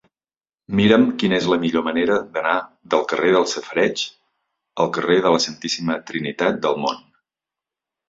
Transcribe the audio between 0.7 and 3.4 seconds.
Mira'm quina és la millor manera d'anar del carrer